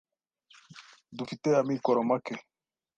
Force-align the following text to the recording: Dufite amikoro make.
Dufite 1.17 1.47
amikoro 1.61 1.99
make. 2.09 2.35